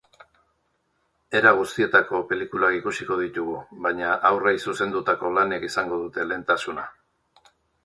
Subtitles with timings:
[1.39, 3.55] Era guztietako pelikulak ikusiko ditugu,
[3.85, 6.91] baina haurrei zuzendutako lanek izango dute lehentasuna.